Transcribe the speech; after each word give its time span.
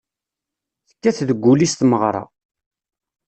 Tekkat 0.87 1.19
deg 1.27 1.39
wul-is 1.43 1.73
tmeɣra. 1.75 2.23